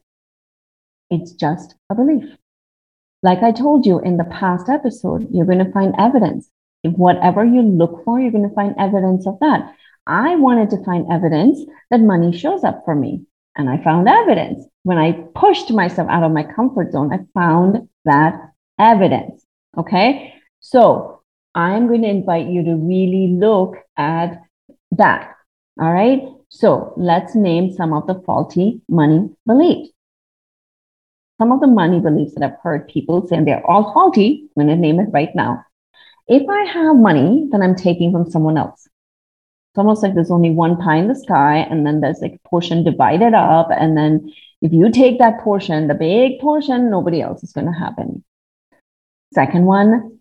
it's 1.09 1.33
just 1.33 1.75
a 1.89 1.95
belief. 1.95 2.37
Like 3.23 3.43
I 3.43 3.53
told 3.53 3.87
you 3.87 4.01
in 4.01 4.17
the 4.17 4.25
past 4.25 4.69
episode, 4.69 5.29
you're 5.31 5.47
going 5.47 5.65
to 5.65 5.73
find 5.73 5.95
evidence. 5.99 6.51
If 6.83 6.95
whatever 6.95 7.45
you 7.45 7.63
look 7.63 8.05
for, 8.05 8.19
you're 8.19 8.33
going 8.33 8.49
to 8.49 8.55
find 8.55 8.75
evidence 8.79 9.27
of 9.27 9.39
that. 9.41 9.75
I 10.07 10.37
wanted 10.37 10.71
to 10.71 10.85
find 10.85 11.11
evidence 11.11 11.61
that 11.91 12.01
money 12.01 12.37
shows 12.37 12.65
up 12.65 12.83
for 12.85 12.95
me. 12.95 13.25
And 13.57 13.69
I 13.69 13.83
found 13.83 14.09
evidence. 14.09 14.65
When 14.85 14.99
I 14.99 15.13
pushed 15.35 15.71
myself 15.71 16.09
out 16.09 16.23
of 16.23 16.33
my 16.33 16.45
comfort 16.45 16.93
zone, 16.93 17.13
I 17.13 17.19
found 17.35 17.89
that 18.05 18.35
evidence. 18.79 19.45
Okay. 19.77 20.35
So 20.61 21.23
I'm 21.55 21.89
going 21.89 22.03
to 22.03 22.09
invite 22.09 22.47
you 22.47 22.65
to 22.65 22.77
really 22.77 23.37
look 23.39 23.77
at 23.97 24.41
that. 24.93 25.35
All 25.81 25.93
right. 25.93 26.23
So 26.49 26.95
let's 26.97 27.35
name 27.35 27.73
some 27.73 27.93
of 27.93 28.07
the 28.07 28.23
faulty 28.27 28.81
money 28.89 29.31
beliefs. 29.47 29.91
Some 31.39 31.53
of 31.53 31.61
the 31.61 31.67
money 31.67 32.01
beliefs 32.01 32.35
that 32.35 32.45
I've 32.45 32.59
heard 32.63 32.89
people 32.89 33.27
say, 33.27 33.37
and 33.37 33.47
they're 33.47 33.67
all 33.67 33.93
faulty. 33.93 34.49
I'm 34.57 34.67
going 34.67 34.77
to 34.77 34.81
name 34.81 35.01
it 35.01 35.09
right 35.13 35.35
now. 35.35 35.65
If 36.27 36.49
I 36.49 36.65
have 36.65 36.97
money, 36.97 37.49
then 37.51 37.63
I'm 37.63 37.75
taking 37.75 38.13
from 38.13 38.31
someone 38.31 38.59
else 38.59 38.89
it's 39.71 39.79
almost 39.79 40.03
like 40.03 40.15
there's 40.15 40.33
only 40.33 40.51
one 40.51 40.77
pie 40.77 40.97
in 40.97 41.07
the 41.07 41.15
sky 41.15 41.59
and 41.59 41.87
then 41.87 42.01
there's 42.01 42.21
like 42.21 42.35
a 42.35 42.49
portion 42.49 42.83
divided 42.83 43.35
up 43.35 43.69
and 43.71 43.97
then 43.97 44.33
if 44.63 44.73
you 44.73 44.91
take 44.91 45.21
that 45.21 45.39
portion 45.41 45.87
the 45.87 45.95
big 45.95 46.41
portion 46.41 46.91
nobody 46.91 47.23
else 47.23 47.45
is 47.45 47.53
going 47.53 47.69
to 47.69 47.73
have 47.73 47.95
any. 47.97 48.21
Second 49.33 49.67
one 49.67 50.19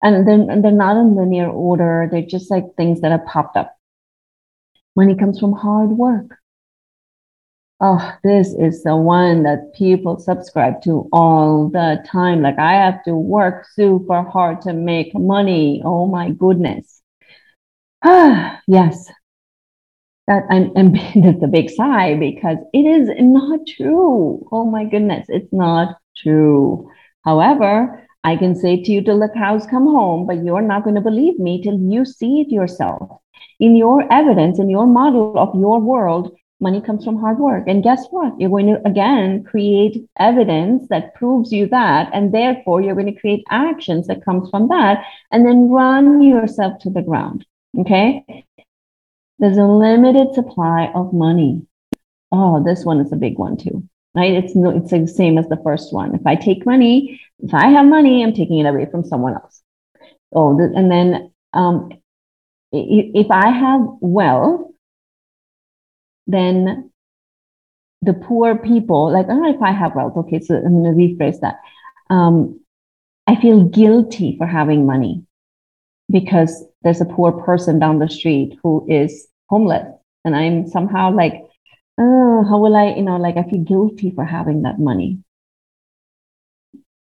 and 0.00 0.28
then 0.28 0.62
they're 0.62 0.70
not 0.70 0.96
in 0.96 1.16
linear 1.16 1.48
order 1.48 2.08
they're 2.08 2.22
just 2.22 2.52
like 2.52 2.64
things 2.76 3.00
that 3.00 3.10
have 3.10 3.26
popped 3.26 3.56
up. 3.56 3.76
Money 4.94 5.16
comes 5.16 5.40
from 5.40 5.54
hard 5.54 5.90
work. 5.90 6.36
Oh 7.80 8.16
this 8.22 8.54
is 8.54 8.84
the 8.84 8.94
one 8.94 9.42
that 9.42 9.74
people 9.74 10.20
subscribe 10.20 10.82
to 10.82 11.08
all 11.12 11.68
the 11.68 12.00
time. 12.06 12.42
Like 12.42 12.60
i 12.60 12.74
have 12.74 13.02
to 13.06 13.16
work 13.16 13.66
super 13.74 14.22
hard 14.22 14.60
to 14.60 14.72
make 14.72 15.16
money. 15.16 15.82
Oh 15.84 16.06
my 16.06 16.30
goodness 16.30 17.02
yes. 18.66 19.10
That 20.26 20.44
and 20.50 20.94
that's 21.24 21.42
a 21.42 21.46
big 21.48 21.70
sigh 21.70 22.16
because 22.16 22.58
it 22.74 22.84
is 22.86 23.08
not 23.18 23.60
true. 23.66 24.46
Oh 24.52 24.66
my 24.66 24.84
goodness, 24.84 25.26
it's 25.30 25.52
not 25.52 25.96
true. 26.14 26.90
However, 27.24 28.06
I 28.22 28.36
can 28.36 28.54
say 28.54 28.82
to 28.82 28.92
you 28.92 29.02
till 29.02 29.20
the 29.20 29.30
cows 29.30 29.66
come 29.66 29.86
home, 29.86 30.26
but 30.26 30.44
you're 30.44 30.60
not 30.60 30.84
going 30.84 30.96
to 30.96 31.00
believe 31.00 31.38
me 31.38 31.62
till 31.62 31.78
you 31.78 32.04
see 32.04 32.42
it 32.42 32.52
yourself. 32.52 33.20
In 33.58 33.74
your 33.74 34.10
evidence, 34.12 34.58
in 34.58 34.68
your 34.68 34.86
model 34.86 35.38
of 35.38 35.54
your 35.54 35.80
world, 35.80 36.36
money 36.60 36.82
comes 36.82 37.04
from 37.06 37.18
hard 37.18 37.38
work. 37.38 37.64
And 37.66 37.82
guess 37.82 38.06
what? 38.10 38.38
You're 38.38 38.50
going 38.50 38.66
to 38.66 38.86
again 38.86 39.44
create 39.44 40.06
evidence 40.18 40.88
that 40.88 41.14
proves 41.14 41.52
you 41.52 41.68
that. 41.68 42.10
And 42.12 42.34
therefore, 42.34 42.82
you're 42.82 42.94
going 42.94 43.14
to 43.14 43.20
create 43.20 43.44
actions 43.50 44.08
that 44.08 44.24
comes 44.24 44.50
from 44.50 44.68
that 44.68 45.04
and 45.30 45.46
then 45.46 45.70
run 45.70 46.22
yourself 46.22 46.78
to 46.80 46.90
the 46.90 47.02
ground. 47.02 47.46
Okay. 47.78 48.44
There's 49.38 49.58
a 49.58 49.66
limited 49.66 50.34
supply 50.34 50.92
of 50.94 51.12
money. 51.12 51.66
Oh, 52.30 52.62
this 52.62 52.84
one 52.84 53.00
is 53.00 53.12
a 53.12 53.16
big 53.16 53.38
one 53.38 53.56
too, 53.56 53.88
right? 54.14 54.32
It's 54.32 54.54
no, 54.54 54.70
it's 54.70 54.90
the 54.90 55.06
same 55.06 55.38
as 55.38 55.48
the 55.48 55.60
first 55.62 55.92
one. 55.92 56.14
If 56.14 56.26
I 56.26 56.36
take 56.36 56.66
money, 56.66 57.20
if 57.40 57.52
I 57.52 57.68
have 57.68 57.86
money, 57.86 58.22
I'm 58.22 58.32
taking 58.32 58.58
it 58.58 58.66
away 58.66 58.86
from 58.90 59.04
someone 59.04 59.34
else. 59.34 59.62
Oh, 60.32 60.58
and 60.58 60.90
then 60.90 61.32
um, 61.52 61.90
if 62.72 63.30
I 63.30 63.50
have 63.50 63.80
wealth, 64.00 64.70
then 66.26 66.90
the 68.02 68.14
poor 68.14 68.56
people, 68.56 69.12
like, 69.12 69.26
oh, 69.28 69.48
if 69.48 69.62
I 69.62 69.72
have 69.72 69.94
wealth, 69.94 70.16
okay, 70.16 70.40
so 70.40 70.56
I'm 70.56 70.82
going 70.82 70.84
to 70.84 71.24
rephrase 71.24 71.40
that. 71.40 71.60
Um, 72.10 72.60
I 73.26 73.36
feel 73.36 73.64
guilty 73.64 74.36
for 74.36 74.46
having 74.46 74.86
money 74.86 75.24
because 76.10 76.64
there's 76.82 77.00
a 77.00 77.06
poor 77.06 77.32
person 77.32 77.78
down 77.78 77.98
the 77.98 78.08
street 78.08 78.58
who 78.62 78.86
is 78.88 79.26
homeless. 79.48 79.86
And 80.24 80.34
i'm 80.34 80.66
somehow 80.68 81.12
like 81.12 81.34
oh 81.98 82.44
how 82.48 82.58
will 82.58 82.76
i 82.76 82.94
you 82.94 83.02
know 83.02 83.16
like 83.16 83.36
i 83.36 83.42
feel 83.42 83.62
guilty 83.62 84.10
for 84.14 84.24
having 84.24 84.62
that 84.62 84.78
money. 84.78 85.18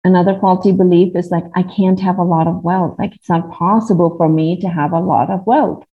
Another 0.03 0.37
faulty 0.39 0.71
belief 0.71 1.15
is 1.15 1.31
like 1.31 1.45
i 1.55 1.63
can't 1.63 1.99
have 1.99 2.17
a 2.17 2.23
lot 2.23 2.47
of 2.47 2.63
wealth. 2.63 2.97
Like 2.99 3.15
it's 3.15 3.29
not 3.29 3.51
possible 3.51 4.15
for 4.17 4.29
me 4.29 4.59
to 4.61 4.67
have 4.67 4.93
a 4.93 4.99
lot 4.99 5.29
of 5.29 5.45
wealth. 5.45 5.83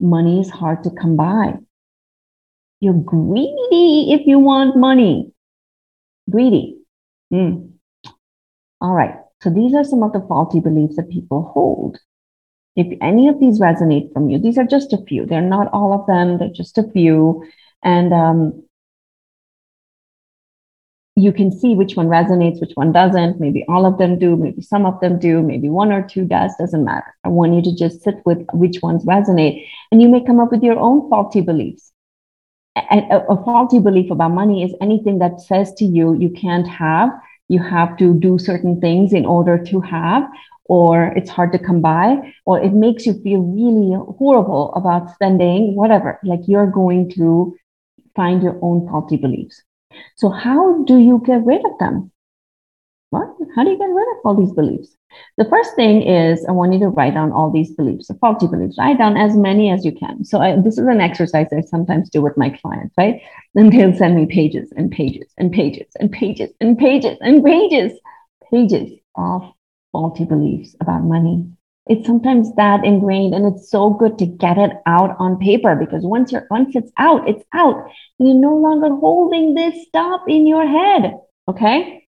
Money 0.00 0.40
is 0.40 0.50
hard 0.50 0.84
to 0.84 0.90
come 0.90 1.16
by. 1.16 1.54
You're 2.80 2.94
greedy 2.94 4.12
if 4.12 4.26
you 4.26 4.38
want 4.38 4.76
money. 4.76 5.32
Greedy. 6.30 6.78
Mm. 7.32 7.72
all 8.80 8.94
right 8.94 9.25
so 9.42 9.50
these 9.50 9.74
are 9.74 9.84
some 9.84 10.02
of 10.02 10.12
the 10.12 10.24
faulty 10.26 10.60
beliefs 10.60 10.96
that 10.96 11.10
people 11.10 11.50
hold. 11.54 11.98
If 12.74 12.98
any 13.00 13.28
of 13.28 13.40
these 13.40 13.60
resonate 13.60 14.12
from 14.12 14.28
you, 14.28 14.38
these 14.38 14.58
are 14.58 14.66
just 14.66 14.92
a 14.92 14.98
few. 15.06 15.24
They're 15.24 15.40
not 15.40 15.72
all 15.72 15.92
of 15.92 16.06
them, 16.06 16.38
they're 16.38 16.48
just 16.48 16.78
a 16.78 16.90
few. 16.92 17.44
And 17.82 18.12
um, 18.12 18.62
you 21.16 21.32
can 21.32 21.50
see 21.50 21.74
which 21.74 21.96
one 21.96 22.08
resonates, 22.08 22.60
which 22.60 22.72
one 22.74 22.92
doesn't. 22.92 23.40
Maybe 23.40 23.64
all 23.68 23.86
of 23.86 23.96
them 23.96 24.18
do, 24.18 24.36
maybe 24.36 24.60
some 24.60 24.84
of 24.84 25.00
them 25.00 25.18
do, 25.18 25.42
maybe 25.42 25.70
one 25.70 25.90
or 25.90 26.06
two 26.06 26.26
does, 26.26 26.54
doesn't 26.58 26.84
matter. 26.84 27.14
I 27.24 27.28
want 27.28 27.54
you 27.54 27.62
to 27.62 27.74
just 27.74 28.02
sit 28.02 28.16
with 28.26 28.46
which 28.52 28.82
ones 28.82 29.04
resonate, 29.04 29.66
and 29.90 30.02
you 30.02 30.08
may 30.08 30.22
come 30.22 30.40
up 30.40 30.52
with 30.52 30.62
your 30.62 30.78
own 30.78 31.08
faulty 31.08 31.40
beliefs. 31.40 31.92
A, 32.76 32.98
a, 33.10 33.18
a 33.30 33.44
faulty 33.44 33.78
belief 33.78 34.10
about 34.10 34.32
money 34.32 34.62
is 34.62 34.74
anything 34.82 35.18
that 35.20 35.40
says 35.40 35.72
to 35.74 35.86
you, 35.86 36.14
you 36.14 36.28
can't 36.28 36.68
have, 36.68 37.08
you 37.48 37.62
have 37.62 37.96
to 37.98 38.14
do 38.14 38.38
certain 38.38 38.80
things 38.80 39.12
in 39.12 39.24
order 39.24 39.62
to 39.64 39.80
have, 39.80 40.28
or 40.64 41.08
it's 41.16 41.30
hard 41.30 41.52
to 41.52 41.58
come 41.58 41.80
by, 41.80 42.32
or 42.44 42.60
it 42.60 42.72
makes 42.72 43.06
you 43.06 43.14
feel 43.22 43.40
really 43.40 43.96
horrible 44.18 44.74
about 44.74 45.10
spending, 45.14 45.76
whatever. 45.76 46.18
Like 46.24 46.40
you're 46.46 46.70
going 46.70 47.10
to 47.10 47.56
find 48.14 48.42
your 48.42 48.58
own 48.62 48.88
faulty 48.88 49.16
beliefs. 49.16 49.62
So, 50.16 50.28
how 50.30 50.82
do 50.84 50.98
you 50.98 51.22
get 51.24 51.44
rid 51.44 51.64
of 51.64 51.78
them? 51.78 52.10
What? 53.16 53.34
How 53.54 53.64
do 53.64 53.70
you 53.70 53.78
get 53.78 53.86
rid 53.86 54.08
of 54.08 54.16
all 54.26 54.34
these 54.34 54.52
beliefs? 54.52 54.94
The 55.38 55.46
first 55.46 55.74
thing 55.74 56.02
is 56.02 56.44
I 56.46 56.52
want 56.52 56.74
you 56.74 56.80
to 56.80 56.88
write 56.88 57.14
down 57.14 57.32
all 57.32 57.50
these 57.50 57.72
beliefs, 57.72 58.08
the 58.08 58.14
faulty 58.14 58.46
beliefs. 58.46 58.76
Write 58.78 58.98
down 58.98 59.16
as 59.16 59.34
many 59.34 59.70
as 59.70 59.86
you 59.86 59.92
can. 59.92 60.22
So 60.22 60.38
I, 60.38 60.56
this 60.56 60.76
is 60.76 60.86
an 60.86 61.00
exercise 61.00 61.46
I 61.50 61.62
sometimes 61.62 62.10
do 62.10 62.20
with 62.20 62.36
my 62.36 62.50
clients, 62.50 62.94
right? 62.98 63.22
And 63.54 63.72
they'll 63.72 63.96
send 63.96 64.16
me 64.16 64.26
pages 64.26 64.70
and 64.76 64.90
pages 64.92 65.32
and 65.38 65.50
pages 65.50 65.88
and 65.98 66.12
pages 66.12 66.50
and 66.60 66.76
pages 66.76 67.16
and 67.22 67.42
pages, 67.42 67.98
pages 68.50 68.92
of 69.16 69.50
faulty 69.92 70.26
beliefs 70.26 70.76
about 70.80 71.02
money. 71.02 71.50
It's 71.86 72.06
sometimes 72.06 72.54
that 72.56 72.84
ingrained, 72.84 73.32
and 73.32 73.46
it's 73.46 73.70
so 73.70 73.90
good 73.90 74.18
to 74.18 74.26
get 74.26 74.58
it 74.58 74.72
out 74.84 75.16
on 75.18 75.38
paper 75.38 75.74
because 75.74 76.04
once 76.04 76.32
you're 76.32 76.46
once 76.50 76.76
it's 76.76 76.92
out, 76.98 77.26
it's 77.26 77.44
out. 77.54 77.88
You're 78.18 78.34
no 78.34 78.56
longer 78.56 78.88
holding 78.88 79.54
this 79.54 79.86
stuff 79.86 80.20
in 80.28 80.46
your 80.46 80.66
head. 80.66 81.14
Okay. 81.48 82.05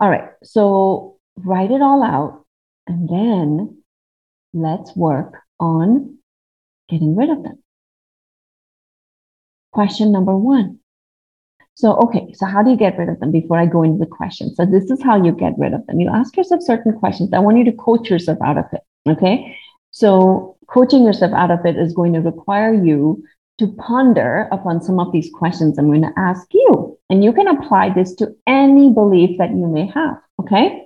All 0.00 0.10
right. 0.10 0.30
So 0.42 1.18
write 1.36 1.70
it 1.70 1.82
all 1.82 2.02
out, 2.02 2.44
and 2.86 3.08
then 3.08 3.82
let's 4.52 4.94
work 4.96 5.34
on 5.60 6.18
getting 6.88 7.16
rid 7.16 7.30
of 7.30 7.42
them. 7.42 7.62
Question 9.72 10.12
number 10.12 10.36
one. 10.36 10.78
So, 11.74 11.94
okay, 11.98 12.32
so 12.32 12.44
how 12.44 12.64
do 12.64 12.70
you 12.70 12.76
get 12.76 12.98
rid 12.98 13.08
of 13.08 13.20
them 13.20 13.30
before 13.30 13.56
I 13.56 13.66
go 13.66 13.84
into 13.84 13.98
the 13.98 14.10
question? 14.10 14.52
So, 14.56 14.66
this 14.66 14.90
is 14.90 15.00
how 15.00 15.22
you 15.22 15.30
get 15.30 15.52
rid 15.58 15.74
of 15.74 15.86
them. 15.86 16.00
You 16.00 16.08
ask 16.08 16.36
yourself 16.36 16.62
certain 16.62 16.92
questions. 16.92 17.32
I 17.32 17.38
want 17.38 17.58
you 17.58 17.64
to 17.66 17.72
coach 17.72 18.10
yourself 18.10 18.38
out 18.44 18.58
of 18.58 18.64
it. 18.72 18.80
Okay. 19.08 19.56
So, 19.92 20.56
coaching 20.66 21.04
yourself 21.04 21.32
out 21.32 21.52
of 21.52 21.64
it 21.64 21.76
is 21.76 21.94
going 21.94 22.14
to 22.14 22.20
require 22.20 22.74
you 22.74 23.22
to 23.58 23.66
ponder 23.66 24.48
upon 24.52 24.80
some 24.80 25.00
of 25.00 25.12
these 25.12 25.30
questions 25.34 25.78
I'm 25.78 25.88
going 25.88 26.02
to 26.02 26.12
ask 26.16 26.46
you. 26.52 26.96
And 27.10 27.24
you 27.24 27.32
can 27.32 27.48
apply 27.48 27.92
this 27.92 28.14
to 28.16 28.34
any 28.46 28.90
belief 28.90 29.38
that 29.38 29.50
you 29.50 29.66
may 29.66 29.86
have. 29.86 30.18
Okay. 30.40 30.84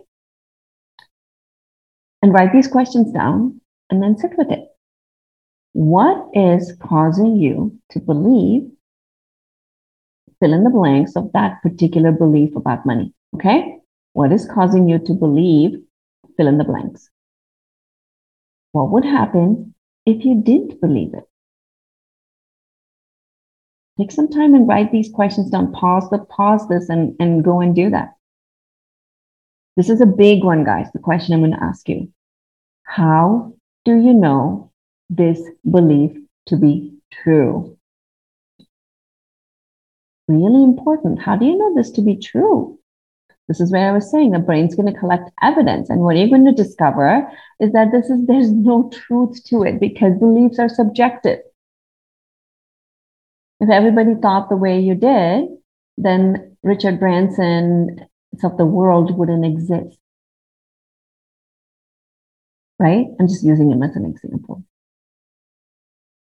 And 2.23 2.33
write 2.33 2.53
these 2.53 2.69
questions 2.69 3.13
down 3.13 3.61
and 3.91 4.03
then 4.03 4.17
sit 4.17 4.33
with 4.39 4.51
it. 4.51 4.69
What 5.73 6.29
is 6.35 6.75
causing 6.81 7.37
you 7.37 7.79
to 7.91 8.01
believe, 8.01 8.71
fill 10.41 10.53
in 10.53 10.65
the 10.65 10.71
blanks 10.71 11.17
of 11.17 11.33
that 11.33 11.63
particular 11.63 12.13
belief 12.13 12.55
about 12.57 12.87
money? 12.87 13.13
Okay. 13.35 13.79
What 14.13 14.33
is 14.33 14.49
causing 14.53 14.89
you 14.89 14.99
to 14.99 15.13
believe, 15.15 15.79
fill 16.37 16.47
in 16.47 16.59
the 16.59 16.65
blanks? 16.65 17.11
What 18.73 18.91
would 18.91 19.05
happen 19.05 19.75
if 20.07 20.25
you 20.25 20.43
didn't 20.43 20.81
believe 20.81 21.15
it? 21.15 21.25
Take 24.03 24.11
some 24.11 24.29
time 24.29 24.57
and 24.57 24.67
write 24.67 24.91
these 24.91 25.09
questions 25.09 25.49
down. 25.49 25.71
Pause 25.71 26.11
the 26.11 26.19
pause 26.19 26.67
this 26.67 26.89
and, 26.89 27.15
and 27.21 27.45
go 27.45 27.61
and 27.61 27.73
do 27.73 27.89
that. 27.91 28.17
This 29.77 29.89
is 29.89 30.01
a 30.01 30.07
big 30.07 30.43
one, 30.43 30.65
guys. 30.65 30.89
The 30.93 30.99
question 30.99 31.33
I'm 31.35 31.41
going 31.41 31.53
to 31.53 31.63
ask 31.63 31.89
you. 31.89 32.13
How 32.83 33.55
do 33.85 33.93
you 33.93 34.13
know 34.13 34.73
this 35.09 35.41
belief 35.71 36.17
to 36.47 36.57
be 36.57 36.95
true? 37.13 37.79
Really 40.27 40.65
important. 40.65 41.23
How 41.23 41.37
do 41.37 41.47
you 41.47 41.57
know 41.57 41.73
this 41.73 41.93
to 41.93 42.03
be 42.03 42.17
true? 42.17 42.81
This 43.47 43.61
is 43.61 43.71
where 43.71 43.89
I 43.89 43.93
was 43.93 44.11
saying 44.11 44.33
the 44.33 44.41
brain's 44.41 44.75
going 44.75 44.93
to 44.93 44.99
collect 44.99 45.31
evidence. 45.43 45.91
And 45.91 46.01
what 46.01 46.17
you're 46.17 46.27
going 46.27 46.47
to 46.47 46.53
discover 46.53 47.31
is 47.61 47.71
that 47.71 47.93
this 47.93 48.11
is 48.11 48.27
there's 48.27 48.51
no 48.51 48.91
truth 48.93 49.45
to 49.45 49.63
it 49.63 49.79
because 49.79 50.19
beliefs 50.19 50.59
are 50.59 50.69
subjective. 50.69 51.39
If 53.63 53.71
everybody 53.71 54.17
thought 54.21 54.49
the 54.49 54.57
way 54.57 54.81
you 54.81 54.97
did, 54.97 55.47
then 55.97 56.57
Richard 56.65 56.99
Branson 56.99 58.05
of 58.43 58.57
the 58.57 58.67
world 58.67 59.17
wouldn't 59.17 59.45
exist. 59.45 59.97
Right? 62.81 63.07
I'm 63.21 63.29
just 63.29 63.45
using 63.45 63.71
him 63.71 63.85
as 63.85 63.95
an 63.95 64.05
example. 64.05 64.65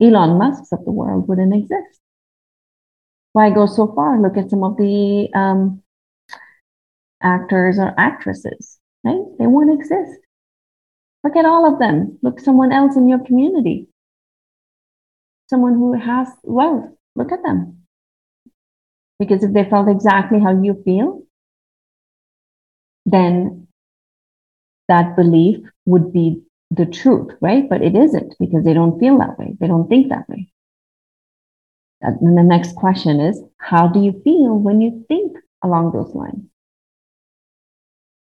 Elon 0.01 0.39
Musk's 0.39 0.73
of 0.73 0.87
the 0.87 0.91
world 0.91 1.29
wouldn't 1.29 1.55
exist. 1.55 2.01
Why 3.35 3.51
go 3.51 3.67
so 3.67 3.93
far? 3.95 4.19
Look 4.19 4.39
at 4.39 4.49
some 4.49 4.65
of 4.65 4.79
the 4.79 5.29
um, 5.35 5.83
actors 7.23 7.79
or 7.79 7.93
actresses, 7.99 8.79
right? 9.05 9.21
They 9.39 9.47
won't 9.47 9.79
exist. 9.79 10.19
Look 11.23 11.37
at 11.37 11.45
all 11.45 11.71
of 11.71 11.79
them. 11.79 12.19
Look 12.23 12.41
someone 12.41 12.73
else 12.73 12.97
in 12.97 13.07
your 13.07 13.19
community. 13.19 13.89
Someone 15.51 15.75
who 15.75 15.93
has 15.93 16.29
wealth. 16.43 16.95
Look 17.17 17.33
at 17.33 17.43
them. 17.43 17.83
Because 19.19 19.43
if 19.43 19.53
they 19.53 19.65
felt 19.69 19.89
exactly 19.89 20.41
how 20.41 20.63
you 20.63 20.81
feel, 20.85 21.23
then 23.05 23.67
that 24.89 25.17
belief 25.17 25.59
would 25.87 26.13
be 26.13 26.43
the 26.71 26.87
truth, 26.87 27.31
right? 27.41 27.69
But 27.69 27.83
it 27.83 27.97
isn't 27.97 28.35
because 28.39 28.65
they 28.65 28.75
don't 28.75 28.99
feel 28.99 29.19
that 29.19 29.39
way. 29.39 29.57
They 29.59 29.67
don't 29.67 29.89
think 29.89 30.09
that 30.09 30.29
way. 30.29 30.53
And 32.01 32.39
the 32.39 32.45
next 32.45 32.77
question 32.77 33.21
is 33.21 33.43
how 33.59 33.89
do 33.89 34.01
you 34.01 34.13
feel 34.23 34.57
when 34.57 34.81
you 34.81 35.05
think 35.09 35.37
along 35.65 35.93
those 35.93 36.15
lines? 36.15 36.45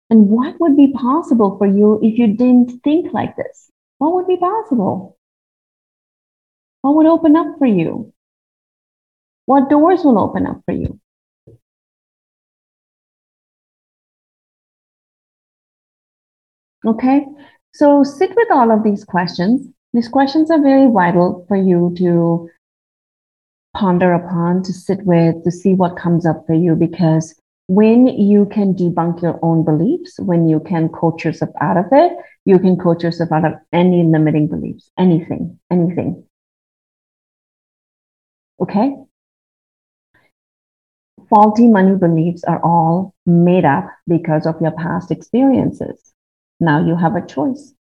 And 0.09 0.29
what 0.29 0.59
would 0.59 0.75
be 0.75 0.91
possible 0.91 1.57
for 1.57 1.67
you 1.67 1.99
if 2.01 2.17
you 2.17 2.27
didn't 2.35 2.81
think 2.83 3.13
like 3.13 3.35
this? 3.35 3.69
What 3.99 4.13
would 4.13 4.27
be 4.27 4.37
possible? 4.37 5.17
What 6.81 6.95
would 6.95 7.05
open 7.05 7.35
up 7.35 7.57
for 7.59 7.67
you? 7.67 8.13
What 9.49 9.67
doors 9.67 10.03
will 10.03 10.19
open 10.19 10.45
up 10.45 10.61
for 10.65 10.73
you? 10.73 10.99
Okay, 16.85 17.25
so 17.73 18.03
sit 18.03 18.29
with 18.35 18.51
all 18.51 18.71
of 18.71 18.83
these 18.83 19.03
questions. 19.03 19.67
These 19.91 20.07
questions 20.07 20.51
are 20.51 20.61
very 20.61 20.85
vital 20.91 21.45
for 21.47 21.57
you 21.57 21.95
to 21.97 22.47
ponder 23.75 24.13
upon, 24.13 24.61
to 24.65 24.71
sit 24.71 25.03
with, 25.03 25.43
to 25.43 25.51
see 25.51 25.73
what 25.73 25.97
comes 25.97 26.27
up 26.27 26.45
for 26.45 26.53
you. 26.53 26.75
Because 26.75 27.33
when 27.65 28.05
you 28.05 28.45
can 28.53 28.75
debunk 28.75 29.23
your 29.23 29.39
own 29.41 29.65
beliefs, 29.65 30.19
when 30.19 30.47
you 30.47 30.59
can 30.59 30.89
coach 30.89 31.25
yourself 31.25 31.49
out 31.59 31.77
of 31.77 31.85
it, 31.91 32.11
you 32.45 32.59
can 32.59 32.77
coach 32.77 33.01
yourself 33.01 33.31
out 33.31 33.45
of 33.45 33.53
any 33.73 34.03
limiting 34.03 34.47
beliefs, 34.47 34.91
anything, 34.99 35.57
anything. 35.71 36.23
Okay? 38.61 38.93
Faulty 41.29 41.67
money 41.67 41.95
beliefs 41.95 42.43
are 42.43 42.59
all 42.63 43.13
made 43.25 43.65
up 43.65 43.87
because 44.07 44.47
of 44.47 44.59
your 44.61 44.71
past 44.71 45.11
experiences. 45.11 46.13
Now 46.59 46.85
you 46.85 46.95
have 46.95 47.15
a 47.15 47.25
choice. 47.25 47.73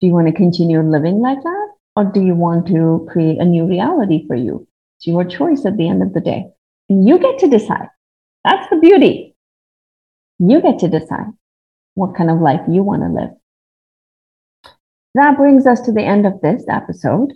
Do 0.00 0.06
you 0.06 0.12
want 0.12 0.26
to 0.26 0.32
continue 0.34 0.80
living 0.82 1.20
like 1.20 1.42
that? 1.42 1.68
Or 1.96 2.04
do 2.04 2.20
you 2.20 2.34
want 2.34 2.66
to 2.68 3.06
create 3.10 3.38
a 3.38 3.44
new 3.44 3.66
reality 3.66 4.26
for 4.26 4.36
you? 4.36 4.66
It's 4.98 5.06
your 5.06 5.24
choice 5.24 5.64
at 5.64 5.76
the 5.76 5.88
end 5.88 6.02
of 6.02 6.12
the 6.12 6.20
day. 6.20 6.46
And 6.88 7.08
you 7.08 7.18
get 7.18 7.38
to 7.38 7.48
decide. 7.48 7.88
That's 8.44 8.68
the 8.68 8.76
beauty. 8.76 9.34
You 10.38 10.60
get 10.60 10.78
to 10.80 10.88
decide 10.88 11.32
what 11.94 12.16
kind 12.16 12.30
of 12.30 12.40
life 12.40 12.60
you 12.68 12.82
want 12.82 13.02
to 13.02 13.08
live. 13.08 13.30
That 15.14 15.36
brings 15.36 15.66
us 15.66 15.80
to 15.82 15.92
the 15.92 16.02
end 16.02 16.26
of 16.26 16.40
this 16.40 16.64
episode. 16.68 17.32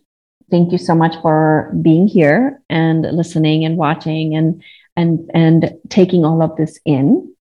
Thank 0.51 0.73
you 0.73 0.79
so 0.79 0.95
much 0.95 1.15
for 1.23 1.73
being 1.81 2.09
here 2.09 2.61
and 2.69 3.03
listening 3.03 3.65
and 3.65 3.77
watching 3.77 4.35
and 4.35 4.63
and 4.99 5.31
and 5.33 5.73
taking 5.89 6.27
all 6.27 6.43
of 6.43 6.57
this 6.57 6.79
in 6.85 7.35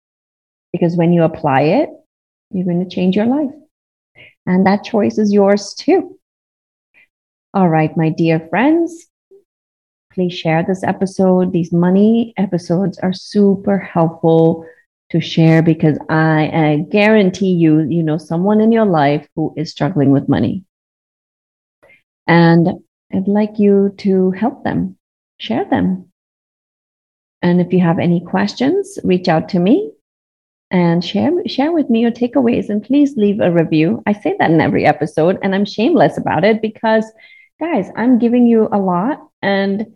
because 0.72 0.96
when 0.96 1.12
you 1.12 1.22
apply 1.22 1.62
it 1.62 1.88
you're 2.54 2.64
going 2.64 2.88
to 2.88 2.94
change 2.94 3.16
your 3.16 3.26
life. 3.26 3.50
And 4.46 4.66
that 4.66 4.84
choice 4.84 5.18
is 5.18 5.32
yours 5.32 5.74
too. 5.74 6.18
All 7.52 7.68
right, 7.68 7.96
my 7.96 8.10
dear 8.10 8.46
friends, 8.48 9.06
please 10.12 10.34
share 10.34 10.64
this 10.66 10.84
episode. 10.84 11.52
These 11.52 11.72
money 11.72 12.32
episodes 12.36 12.98
are 12.98 13.12
super 13.12 13.78
helpful 13.78 14.66
to 15.10 15.20
share 15.20 15.62
because 15.62 15.98
I, 16.08 16.50
I 16.52 16.86
guarantee 16.90 17.52
you, 17.52 17.80
you 17.80 18.02
know 18.02 18.18
someone 18.18 18.60
in 18.60 18.72
your 18.72 18.86
life 18.86 19.26
who 19.34 19.52
is 19.56 19.70
struggling 19.70 20.10
with 20.10 20.28
money. 20.28 20.64
And 22.26 22.68
I'd 23.12 23.28
like 23.28 23.58
you 23.58 23.94
to 23.98 24.30
help 24.32 24.64
them, 24.64 24.96
share 25.38 25.64
them. 25.64 26.10
And 27.44 27.60
if 27.60 27.74
you 27.74 27.80
have 27.80 27.98
any 27.98 28.22
questions, 28.22 28.98
reach 29.04 29.28
out 29.28 29.50
to 29.50 29.58
me 29.58 29.92
and 30.70 31.04
share 31.04 31.30
share 31.46 31.72
with 31.72 31.90
me 31.90 32.00
your 32.00 32.10
takeaways 32.10 32.70
and 32.70 32.82
please 32.82 33.18
leave 33.18 33.38
a 33.38 33.52
review. 33.52 34.02
I 34.06 34.14
say 34.14 34.34
that 34.38 34.50
in 34.50 34.62
every 34.62 34.86
episode 34.86 35.38
and 35.42 35.54
I'm 35.54 35.66
shameless 35.66 36.16
about 36.16 36.44
it 36.44 36.62
because 36.62 37.04
guys, 37.60 37.90
I'm 37.96 38.18
giving 38.18 38.46
you 38.46 38.68
a 38.72 38.78
lot 38.78 39.28
and 39.42 39.94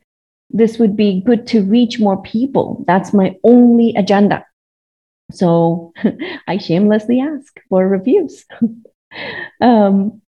this 0.50 0.78
would 0.78 0.94
be 0.94 1.22
good 1.24 1.46
to 1.48 1.62
reach 1.62 1.98
more 1.98 2.20
people. 2.22 2.84
That's 2.86 3.14
my 3.14 3.34
only 3.42 3.94
agenda. 3.96 4.44
So 5.32 5.94
I 6.46 6.58
shamelessly 6.58 7.18
ask 7.18 7.58
for 7.70 7.88
reviews. 7.88 8.44
um, 9.62 10.20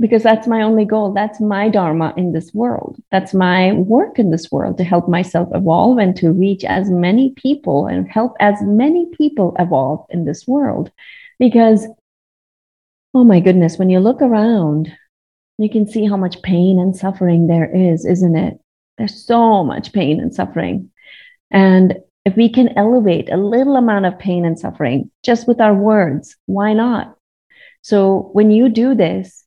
because 0.00 0.22
that's 0.22 0.46
my 0.46 0.62
only 0.62 0.84
goal. 0.84 1.12
That's 1.12 1.40
my 1.40 1.68
dharma 1.68 2.14
in 2.16 2.32
this 2.32 2.52
world. 2.54 3.02
That's 3.10 3.34
my 3.34 3.72
work 3.72 4.18
in 4.18 4.30
this 4.30 4.50
world 4.50 4.78
to 4.78 4.84
help 4.84 5.08
myself 5.08 5.48
evolve 5.52 5.98
and 5.98 6.16
to 6.16 6.32
reach 6.32 6.64
as 6.64 6.90
many 6.90 7.32
people 7.36 7.86
and 7.86 8.08
help 8.08 8.36
as 8.40 8.56
many 8.62 9.06
people 9.12 9.56
evolve 9.58 10.06
in 10.10 10.24
this 10.24 10.46
world. 10.46 10.90
Because, 11.38 11.86
oh 13.14 13.24
my 13.24 13.40
goodness, 13.40 13.78
when 13.78 13.90
you 13.90 13.98
look 13.98 14.22
around, 14.22 14.92
you 15.58 15.68
can 15.68 15.88
see 15.88 16.06
how 16.06 16.16
much 16.16 16.42
pain 16.42 16.78
and 16.78 16.96
suffering 16.96 17.46
there 17.46 17.70
is, 17.74 18.06
isn't 18.06 18.36
it? 18.36 18.58
There's 18.96 19.24
so 19.24 19.64
much 19.64 19.92
pain 19.92 20.20
and 20.20 20.34
suffering. 20.34 20.90
And 21.50 21.98
if 22.24 22.36
we 22.36 22.48
can 22.48 22.76
elevate 22.76 23.30
a 23.30 23.36
little 23.36 23.76
amount 23.76 24.06
of 24.06 24.18
pain 24.18 24.44
and 24.44 24.58
suffering 24.58 25.10
just 25.24 25.48
with 25.48 25.60
our 25.60 25.74
words, 25.74 26.36
why 26.46 26.74
not? 26.74 27.16
So 27.82 28.30
when 28.32 28.50
you 28.50 28.68
do 28.68 28.94
this, 28.94 29.44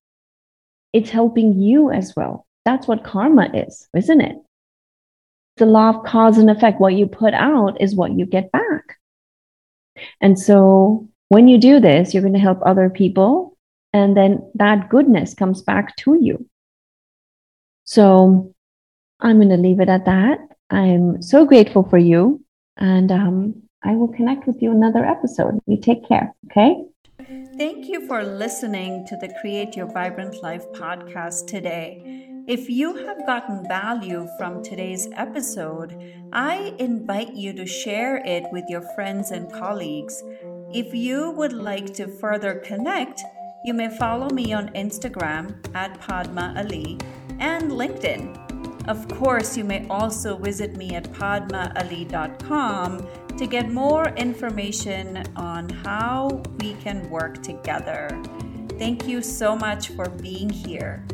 it's 0.93 1.09
helping 1.09 1.59
you 1.59 1.91
as 1.91 2.15
well. 2.15 2.45
That's 2.65 2.87
what 2.87 3.03
karma 3.03 3.49
is, 3.53 3.87
isn't 3.95 4.21
it? 4.21 4.37
The 5.57 5.65
law 5.65 5.89
of 5.89 6.05
cause 6.05 6.37
and 6.37 6.49
effect. 6.49 6.79
What 6.79 6.93
you 6.93 7.07
put 7.07 7.33
out 7.33 7.81
is 7.81 7.95
what 7.95 8.13
you 8.13 8.25
get 8.25 8.51
back. 8.51 8.97
And 10.21 10.39
so 10.39 11.07
when 11.29 11.47
you 11.47 11.57
do 11.57 11.79
this, 11.79 12.13
you're 12.13 12.23
going 12.23 12.33
to 12.33 12.39
help 12.39 12.59
other 12.65 12.89
people, 12.89 13.57
and 13.93 14.15
then 14.15 14.49
that 14.55 14.89
goodness 14.89 15.33
comes 15.33 15.61
back 15.61 15.95
to 15.97 16.17
you. 16.19 16.47
So 17.83 18.53
I'm 19.19 19.37
going 19.37 19.49
to 19.49 19.57
leave 19.57 19.79
it 19.79 19.89
at 19.89 20.05
that. 20.05 20.39
I'm 20.69 21.21
so 21.21 21.45
grateful 21.45 21.83
for 21.83 21.97
you, 21.97 22.43
and 22.77 23.11
um, 23.11 23.63
I 23.83 23.95
will 23.95 24.07
connect 24.07 24.47
with 24.47 24.61
you 24.61 24.71
another 24.71 25.05
episode. 25.05 25.59
You 25.67 25.79
take 25.79 26.07
care, 26.07 26.33
okay? 26.49 26.83
Thank 27.57 27.89
you 27.89 28.07
for 28.07 28.23
listening 28.23 29.05
to 29.07 29.17
the 29.17 29.27
Create 29.41 29.75
Your 29.75 29.91
Vibrant 29.91 30.41
Life 30.41 30.71
podcast 30.71 31.47
today. 31.47 32.27
If 32.47 32.69
you 32.69 33.05
have 33.05 33.25
gotten 33.25 33.67
value 33.67 34.25
from 34.37 34.63
today's 34.63 35.09
episode, 35.15 35.95
I 36.31 36.73
invite 36.79 37.33
you 37.33 37.51
to 37.53 37.65
share 37.65 38.17
it 38.25 38.45
with 38.53 38.63
your 38.69 38.81
friends 38.95 39.31
and 39.31 39.51
colleagues. 39.51 40.23
If 40.73 40.93
you 40.93 41.31
would 41.31 41.53
like 41.53 41.93
to 41.95 42.07
further 42.07 42.55
connect, 42.55 43.21
you 43.65 43.73
may 43.73 43.89
follow 43.97 44.29
me 44.29 44.53
on 44.53 44.69
Instagram 44.69 45.55
at 45.75 45.99
Padma 45.99 46.53
Ali 46.57 46.97
and 47.39 47.71
LinkedIn. 47.71 48.50
Of 48.87 49.07
course, 49.09 49.55
you 49.55 49.63
may 49.63 49.87
also 49.87 50.37
visit 50.37 50.75
me 50.75 50.95
at 50.95 51.11
padmaali.com 51.13 53.07
to 53.37 53.47
get 53.47 53.69
more 53.69 54.09
information 54.09 55.23
on 55.35 55.69
how 55.69 56.41
we 56.59 56.73
can 56.75 57.09
work 57.09 57.43
together. 57.43 58.09
Thank 58.79 59.07
you 59.07 59.21
so 59.21 59.55
much 59.55 59.89
for 59.89 60.09
being 60.09 60.49
here. 60.49 61.05